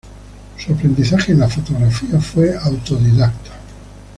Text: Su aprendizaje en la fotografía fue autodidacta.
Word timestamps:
Su 0.57 0.73
aprendizaje 0.73 1.31
en 1.31 1.41
la 1.41 1.47
fotografía 1.47 2.19
fue 2.19 2.57
autodidacta. 2.57 3.51